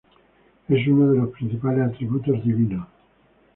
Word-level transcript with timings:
Es 0.67 0.87
uno 0.87 1.11
de 1.11 1.19
los 1.19 1.29
principales 1.29 1.85
atributos 1.93 2.43
divinos. 2.43 2.87